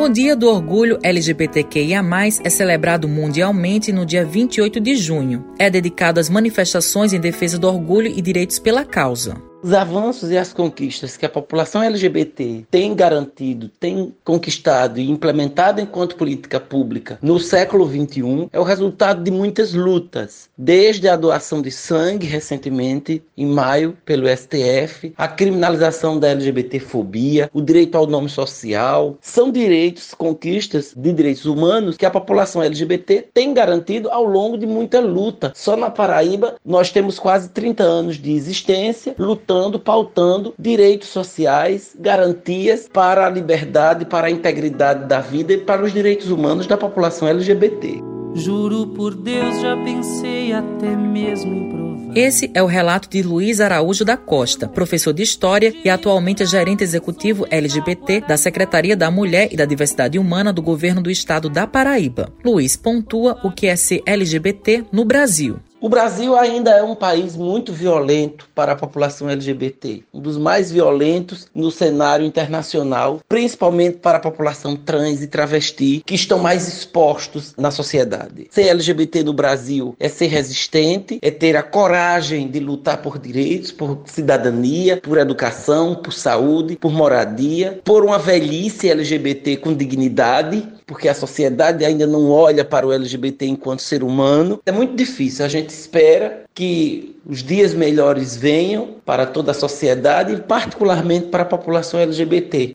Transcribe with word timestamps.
O 0.00 0.08
Dia 0.08 0.34
do 0.34 0.48
Orgulho 0.48 0.98
LGBTQIA+, 1.02 2.02
é 2.42 2.48
celebrado 2.48 3.06
mundialmente 3.06 3.92
no 3.92 4.06
dia 4.06 4.24
28 4.24 4.80
de 4.80 4.96
junho. 4.96 5.44
É 5.58 5.68
dedicado 5.68 6.18
às 6.18 6.30
manifestações 6.30 7.12
em 7.12 7.20
defesa 7.20 7.58
do 7.58 7.68
orgulho 7.68 8.06
e 8.06 8.22
direitos 8.22 8.58
pela 8.58 8.82
causa. 8.82 9.49
Os 9.62 9.74
avanços 9.74 10.30
e 10.30 10.38
as 10.38 10.54
conquistas 10.54 11.18
que 11.18 11.26
a 11.26 11.28
população 11.28 11.82
LGBT 11.82 12.64
tem 12.70 12.94
garantido, 12.94 13.68
tem 13.68 14.14
conquistado 14.24 14.98
e 14.98 15.10
implementado 15.10 15.82
enquanto 15.82 16.16
política 16.16 16.58
pública 16.58 17.18
no 17.20 17.38
século 17.38 17.86
XXI 17.86 18.48
é 18.50 18.58
o 18.58 18.62
resultado 18.62 19.22
de 19.22 19.30
muitas 19.30 19.74
lutas, 19.74 20.48
desde 20.56 21.08
a 21.08 21.16
doação 21.16 21.60
de 21.60 21.70
sangue 21.70 22.26
recentemente, 22.26 23.22
em 23.36 23.44
maio, 23.44 23.98
pelo 24.02 24.26
STF, 24.28 25.12
a 25.14 25.28
criminalização 25.28 26.18
da 26.18 26.28
LGBTfobia, 26.28 27.50
o 27.52 27.60
direito 27.60 27.98
ao 27.98 28.06
nome 28.06 28.30
social. 28.30 29.18
São 29.20 29.52
direitos, 29.52 30.14
conquistas 30.14 30.94
de 30.96 31.12
direitos 31.12 31.44
humanos 31.44 31.98
que 31.98 32.06
a 32.06 32.10
população 32.10 32.62
LGBT 32.62 33.28
tem 33.34 33.52
garantido 33.52 34.08
ao 34.10 34.24
longo 34.24 34.56
de 34.56 34.66
muita 34.66 35.00
luta. 35.00 35.52
Só 35.54 35.76
na 35.76 35.90
Paraíba 35.90 36.56
nós 36.64 36.90
temos 36.90 37.18
quase 37.18 37.50
30 37.50 37.82
anos 37.82 38.16
de 38.16 38.32
existência 38.32 39.14
lutando 39.18 39.49
lutando, 39.50 39.80
pautando 39.80 40.54
direitos 40.56 41.08
sociais, 41.08 41.96
garantias 41.98 42.88
para 42.90 43.26
a 43.26 43.30
liberdade, 43.30 44.04
para 44.04 44.28
a 44.28 44.30
integridade 44.30 45.08
da 45.08 45.20
vida 45.20 45.52
e 45.52 45.58
para 45.58 45.82
os 45.84 45.92
direitos 45.92 46.30
humanos 46.30 46.68
da 46.68 46.76
população 46.76 47.26
LGBT. 47.26 48.00
Juro 48.32 48.86
por 48.86 49.12
Deus, 49.12 49.60
já 49.60 49.76
pensei 49.76 50.52
até 50.52 50.94
mesmo 50.94 51.52
em 51.52 51.68
provar. 51.68 51.90
Esse 52.16 52.50
é 52.54 52.62
o 52.62 52.66
relato 52.66 53.08
de 53.08 53.22
Luiz 53.22 53.60
Araújo 53.60 54.04
da 54.04 54.16
Costa, 54.16 54.68
professor 54.68 55.12
de 55.12 55.22
História 55.22 55.74
e 55.84 55.90
atualmente 55.90 56.42
é 56.44 56.46
gerente 56.46 56.84
executivo 56.84 57.46
LGBT 57.50 58.20
da 58.22 58.36
Secretaria 58.36 58.96
da 58.96 59.10
Mulher 59.10 59.48
e 59.52 59.56
da 59.56 59.64
Diversidade 59.64 60.18
Humana 60.18 60.52
do 60.52 60.62
Governo 60.62 61.02
do 61.02 61.10
Estado 61.10 61.48
da 61.48 61.66
Paraíba. 61.66 62.32
Luiz 62.44 62.76
pontua 62.76 63.38
o 63.44 63.50
que 63.50 63.66
é 63.66 63.74
ser 63.74 64.02
LGBT 64.06 64.84
no 64.92 65.04
Brasil. 65.04 65.58
O 65.82 65.88
Brasil 65.88 66.36
ainda 66.36 66.72
é 66.72 66.82
um 66.82 66.94
país 66.94 67.34
muito 67.34 67.72
violento 67.72 68.46
para 68.54 68.72
a 68.72 68.76
população 68.76 69.30
LGBT, 69.30 70.02
um 70.12 70.20
dos 70.20 70.36
mais 70.36 70.70
violentos 70.70 71.48
no 71.54 71.70
cenário 71.70 72.26
internacional, 72.26 73.20
principalmente 73.26 73.96
para 73.96 74.18
a 74.18 74.20
população 74.20 74.76
trans 74.76 75.22
e 75.22 75.26
travesti, 75.26 76.02
que 76.04 76.14
estão 76.14 76.38
mais 76.38 76.68
expostos 76.68 77.54
na 77.56 77.70
sociedade. 77.70 78.48
Ser 78.50 78.68
LGBT 78.68 79.22
no 79.22 79.32
Brasil 79.32 79.96
é 79.98 80.06
ser 80.10 80.26
resistente, 80.26 81.18
é 81.22 81.30
ter 81.30 81.56
a 81.56 81.62
coragem 81.62 82.48
de 82.48 82.60
lutar 82.60 83.00
por 83.00 83.18
direitos, 83.18 83.72
por 83.72 84.02
cidadania, 84.04 84.98
por 84.98 85.16
educação, 85.16 85.94
por 85.94 86.12
saúde, 86.12 86.76
por 86.76 86.92
moradia, 86.92 87.80
por 87.82 88.04
uma 88.04 88.18
velhice 88.18 88.90
LGBT 88.90 89.56
com 89.56 89.72
dignidade, 89.72 90.62
porque 90.90 91.08
a 91.08 91.14
sociedade 91.14 91.84
ainda 91.84 92.04
não 92.04 92.30
olha 92.30 92.64
para 92.64 92.84
o 92.84 92.92
LGBT 92.92 93.46
enquanto 93.46 93.80
ser 93.80 94.02
humano. 94.02 94.60
É 94.66 94.72
muito 94.72 94.94
difícil 94.96 95.44
a 95.44 95.48
gente 95.48 95.69
gente 95.70 95.78
espera 95.78 96.42
que 96.52 97.16
os 97.24 97.42
dias 97.42 97.72
melhores 97.72 98.36
venham 98.36 98.96
para 99.04 99.24
toda 99.24 99.52
a 99.52 99.54
sociedade 99.54 100.34
e, 100.34 100.40
particularmente, 100.40 101.28
para 101.28 101.44
a 101.44 101.46
população 101.46 102.00
LGBT. 102.00 102.72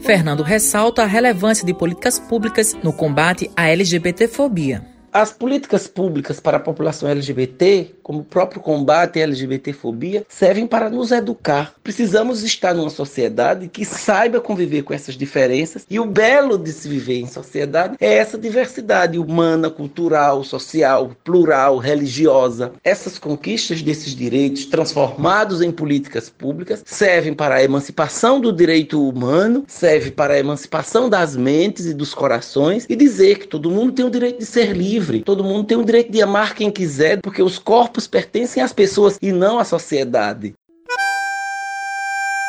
Fernando 0.00 0.42
ressalta 0.42 1.02
a 1.02 1.06
relevância 1.06 1.64
de 1.64 1.72
políticas 1.72 2.18
públicas 2.18 2.74
no 2.82 2.92
combate 2.92 3.50
à 3.56 3.68
LGBTfobia. 3.68 4.93
As 5.16 5.32
políticas 5.32 5.86
públicas 5.86 6.40
para 6.40 6.56
a 6.56 6.60
população 6.60 7.08
LGBT, 7.08 7.94
como 8.02 8.18
o 8.18 8.24
próprio 8.24 8.60
combate 8.60 9.20
à 9.20 9.22
LGBTfobia, 9.22 10.26
servem 10.28 10.66
para 10.66 10.90
nos 10.90 11.12
educar. 11.12 11.72
Precisamos 11.84 12.42
estar 12.42 12.74
numa 12.74 12.90
sociedade 12.90 13.68
que 13.68 13.84
saiba 13.84 14.40
conviver 14.40 14.82
com 14.82 14.92
essas 14.92 15.16
diferenças 15.16 15.86
e 15.88 16.00
o 16.00 16.04
belo 16.04 16.58
de 16.58 16.72
se 16.72 16.88
viver 16.88 17.20
em 17.20 17.28
sociedade 17.28 17.96
é 18.00 18.12
essa 18.12 18.36
diversidade 18.36 19.16
humana, 19.16 19.70
cultural, 19.70 20.42
social, 20.42 21.12
plural, 21.22 21.78
religiosa. 21.78 22.72
Essas 22.82 23.16
conquistas 23.16 23.82
desses 23.82 24.16
direitos 24.16 24.66
transformados 24.66 25.62
em 25.62 25.70
políticas 25.70 26.28
públicas 26.28 26.82
servem 26.84 27.34
para 27.34 27.54
a 27.54 27.62
emancipação 27.62 28.40
do 28.40 28.52
direito 28.52 29.08
humano, 29.08 29.62
serve 29.68 30.10
para 30.10 30.34
a 30.34 30.40
emancipação 30.40 31.08
das 31.08 31.36
mentes 31.36 31.86
e 31.86 31.94
dos 31.94 32.12
corações 32.12 32.84
e 32.88 32.96
dizer 32.96 33.38
que 33.38 33.46
todo 33.46 33.70
mundo 33.70 33.92
tem 33.92 34.04
o 34.04 34.10
direito 34.10 34.40
de 34.40 34.46
ser 34.46 34.72
livre 34.72 35.03
livre. 35.04 35.22
Todo 35.22 35.44
mundo 35.44 35.66
tem 35.66 35.76
o 35.76 35.84
direito 35.84 36.10
de 36.10 36.22
amar 36.22 36.54
quem 36.54 36.70
quiser, 36.70 37.20
porque 37.20 37.42
os 37.42 37.58
corpos 37.58 38.06
pertencem 38.06 38.62
às 38.62 38.72
pessoas 38.72 39.18
e 39.20 39.30
não 39.30 39.58
à 39.58 39.64
sociedade. 39.64 40.54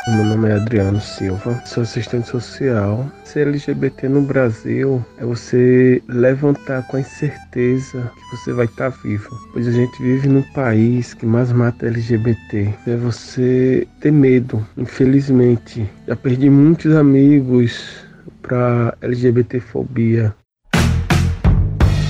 Meu 0.08 0.24
nome 0.24 0.50
é 0.50 0.54
Adriano 0.54 1.02
Silva, 1.02 1.60
sou 1.66 1.82
assistente 1.82 2.28
social. 2.28 3.10
Ser 3.24 3.48
LGBT 3.48 4.08
no 4.08 4.22
Brasil 4.22 5.04
é 5.18 5.26
você 5.26 6.00
levantar 6.08 6.86
com 6.88 6.98
a 6.98 7.00
incerteza 7.00 8.12
que 8.14 8.38
você 8.38 8.54
vai 8.54 8.66
estar 8.66 8.90
vivo, 8.90 9.36
pois 9.52 9.68
a 9.68 9.72
gente 9.72 10.00
vive 10.00 10.28
num 10.28 10.44
país 10.54 11.16
que 11.16 11.26
mais 11.26 11.52
mata 11.52 11.88
LGBT. 11.88 12.72
É 12.86 12.96
você 12.98 13.88
ter 14.00 14.12
medo, 14.12 14.64
infelizmente. 14.78 15.90
Já 16.08 16.16
perdi 16.16 16.52
muitos 16.52 16.96
amigos 16.96 18.06
para 18.44 18.96
LGBTfobia. 19.02 20.36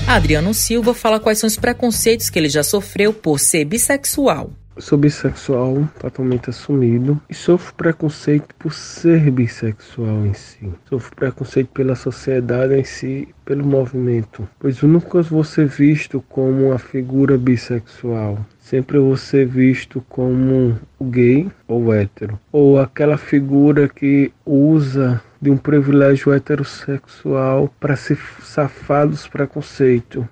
Adriano 0.06 0.54
Silva 0.54 0.94
fala 0.94 1.18
quais 1.18 1.38
são 1.38 1.48
os 1.48 1.56
preconceitos 1.56 2.30
que 2.30 2.38
ele 2.38 2.48
já 2.48 2.62
sofreu 2.62 3.12
por 3.12 3.40
ser 3.40 3.64
bissexual. 3.64 4.50
Sou 4.78 4.96
bissexual, 4.96 5.88
totalmente 5.98 6.50
assumido, 6.50 7.20
e 7.28 7.34
sofro 7.34 7.74
preconceito 7.74 8.54
por 8.58 8.72
ser 8.72 9.30
bissexual 9.32 10.24
em 10.24 10.32
si. 10.32 10.70
Sofro 10.88 11.16
preconceito 11.16 11.68
pela 11.72 11.96
sociedade 11.96 12.74
em 12.74 12.84
si, 12.84 13.28
pelo 13.44 13.66
movimento, 13.66 14.48
pois 14.60 14.80
nunca 14.82 15.22
vou 15.22 15.42
ser 15.42 15.66
visto 15.66 16.22
como 16.28 16.68
uma 16.68 16.78
figura 16.78 17.36
bissexual. 17.36 18.38
Sempre 18.60 18.98
vou 18.98 19.16
ser 19.16 19.46
visto 19.46 20.04
como 20.08 20.78
gay 21.00 21.50
ou 21.66 21.92
hétero, 21.92 22.38
ou 22.52 22.78
aquela 22.78 23.16
figura 23.16 23.88
que 23.88 24.30
usa 24.44 25.22
de 25.40 25.50
um 25.50 25.56
privilégio 25.56 26.32
heterossexual 26.32 27.72
para 27.80 27.96
se 27.96 28.16
safar 28.40 29.06
dos 29.06 29.26
preconceitos. 29.26 30.24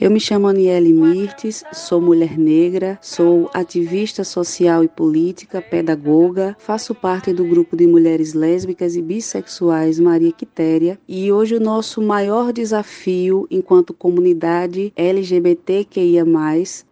Eu 0.00 0.12
me 0.12 0.20
chamo 0.20 0.46
Aniele 0.46 0.92
Mirtes, 0.92 1.64
sou 1.72 2.00
mulher 2.00 2.38
negra, 2.38 2.96
sou 3.02 3.50
ativista 3.52 4.22
social 4.22 4.84
e 4.84 4.88
política, 4.88 5.60
pedagoga, 5.60 6.54
faço 6.56 6.94
parte 6.94 7.32
do 7.32 7.44
grupo 7.44 7.76
de 7.76 7.84
mulheres 7.84 8.32
lésbicas 8.32 8.94
e 8.94 9.02
bissexuais 9.02 9.98
Maria 9.98 10.30
Quitéria 10.30 11.00
e 11.08 11.32
hoje 11.32 11.56
o 11.56 11.60
nosso 11.60 12.00
maior 12.00 12.52
desafio 12.52 13.44
enquanto 13.50 13.92
comunidade 13.92 14.92
LGBTQIA+, 14.94 16.24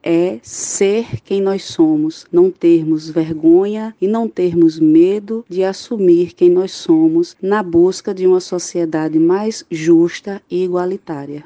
é 0.03 0.41
ser 0.43 1.07
quem 1.23 1.41
nós 1.41 1.63
somos, 1.63 2.27
não 2.33 2.51
termos 2.51 3.09
vergonha 3.09 3.95
e 4.01 4.09
não 4.09 4.29
termos 4.29 4.81
medo 4.81 5.45
de 5.49 5.63
assumir 5.63 6.33
quem 6.33 6.51
nós 6.51 6.73
somos 6.73 7.37
na 7.41 7.63
busca 7.63 8.13
de 8.13 8.27
uma 8.27 8.41
sociedade 8.41 9.17
mais 9.17 9.65
justa 9.71 10.43
e 10.51 10.65
igualitária. 10.65 11.45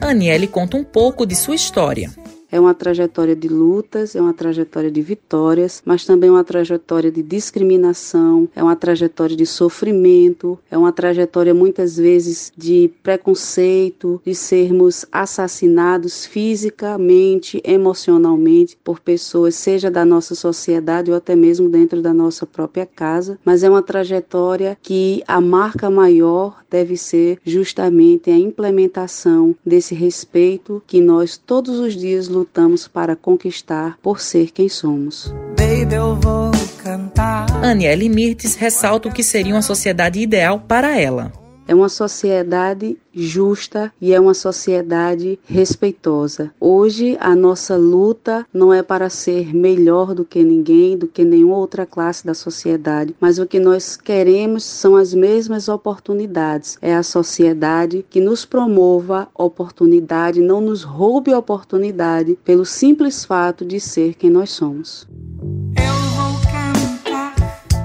Aniele 0.00 0.46
conta 0.46 0.76
um 0.76 0.84
pouco 0.84 1.24
de 1.24 1.36
sua 1.36 1.54
história. 1.54 2.10
É 2.52 2.58
uma 2.58 2.74
trajetória 2.74 3.36
de 3.36 3.48
lutas, 3.48 4.16
é 4.16 4.20
uma 4.20 4.34
trajetória 4.34 4.90
de 4.90 5.00
vitórias, 5.00 5.82
mas 5.84 6.04
também 6.04 6.28
uma 6.28 6.42
trajetória 6.42 7.10
de 7.10 7.22
discriminação, 7.22 8.48
é 8.56 8.62
uma 8.62 8.74
trajetória 8.74 9.36
de 9.36 9.46
sofrimento, 9.46 10.58
é 10.70 10.76
uma 10.76 10.92
trajetória 10.92 11.54
muitas 11.54 11.96
vezes 11.96 12.52
de 12.56 12.90
preconceito, 13.02 14.20
de 14.24 14.34
sermos 14.34 15.06
assassinados 15.12 16.26
fisicamente, 16.26 17.60
emocionalmente 17.64 18.76
por 18.82 18.98
pessoas, 18.98 19.54
seja 19.54 19.90
da 19.90 20.04
nossa 20.04 20.34
sociedade 20.34 21.10
ou 21.10 21.16
até 21.16 21.36
mesmo 21.36 21.68
dentro 21.68 22.02
da 22.02 22.12
nossa 22.12 22.44
própria 22.46 22.84
casa, 22.84 23.38
mas 23.44 23.62
é 23.62 23.70
uma 23.70 23.82
trajetória 23.82 24.76
que 24.82 25.22
a 25.28 25.40
marca 25.40 25.88
maior 25.88 26.60
deve 26.68 26.96
ser 26.96 27.38
justamente 27.44 28.30
a 28.30 28.36
implementação 28.36 29.54
desse 29.64 29.94
respeito 29.94 30.82
que 30.86 31.00
nós 31.00 31.36
todos 31.36 31.78
os 31.78 31.94
dias 31.94 32.28
lutamos 32.28 32.39
para 32.88 33.16
conquistar 33.16 33.98
por 34.02 34.20
ser 34.20 34.50
quem 34.50 34.68
somos. 34.68 35.32
Baby, 35.56 35.94
eu 35.94 36.16
vou 36.16 36.50
cantar. 36.82 37.46
Aniele 37.64 38.08
Mirtes 38.08 38.54
ressalta 38.54 39.08
o 39.08 39.12
que 39.12 39.22
seria 39.22 39.54
uma 39.54 39.62
sociedade 39.62 40.20
ideal 40.20 40.60
para 40.60 40.98
ela. 40.98 41.39
É 41.70 41.74
uma 41.74 41.88
sociedade 41.88 42.98
justa 43.14 43.92
e 44.00 44.12
é 44.12 44.18
uma 44.18 44.34
sociedade 44.34 45.38
respeitosa. 45.44 46.52
Hoje 46.58 47.16
a 47.20 47.36
nossa 47.36 47.76
luta 47.76 48.44
não 48.52 48.72
é 48.72 48.82
para 48.82 49.08
ser 49.08 49.54
melhor 49.54 50.12
do 50.12 50.24
que 50.24 50.42
ninguém, 50.42 50.98
do 50.98 51.06
que 51.06 51.24
nenhuma 51.24 51.56
outra 51.56 51.86
classe 51.86 52.26
da 52.26 52.34
sociedade, 52.34 53.14
mas 53.20 53.38
o 53.38 53.46
que 53.46 53.60
nós 53.60 53.96
queremos 53.96 54.64
são 54.64 54.96
as 54.96 55.14
mesmas 55.14 55.68
oportunidades. 55.68 56.76
É 56.82 56.92
a 56.92 57.04
sociedade 57.04 58.04
que 58.10 58.20
nos 58.20 58.44
promova 58.44 59.28
oportunidade, 59.32 60.40
não 60.40 60.60
nos 60.60 60.82
roube 60.82 61.32
oportunidade 61.32 62.36
pelo 62.44 62.64
simples 62.64 63.24
fato 63.24 63.64
de 63.64 63.78
ser 63.78 64.14
quem 64.14 64.28
nós 64.28 64.50
somos 64.50 65.06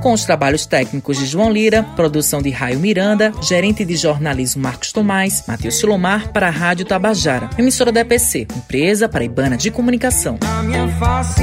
com 0.06 0.14
os 0.14 0.24
trabalhos 0.24 0.68
técnicos 0.68 1.18
de 1.18 1.26
João 1.26 1.52
Lira, 1.52 1.82
produção 1.82 2.40
de 2.40 2.52
Raio 2.52 2.80
Miranda, 2.80 3.34
gerente 3.42 3.84
de 3.84 3.96
jornalismo 3.96 4.62
Marcos 4.62 4.92
Tomás, 4.92 5.44
Matheus 5.48 5.80
Silomar 5.80 6.32
para 6.32 6.46
a 6.46 6.52
Rádio 6.52 6.86
Tabajara, 6.86 7.50
emissora 7.58 7.92
da 7.92 8.02
EPC, 8.02 8.46
empresa 8.56 9.10
paraibana 9.10 9.58
de 9.58 9.72
comunicação. 9.72 10.38
Minha 10.64 10.88
face, 11.00 11.42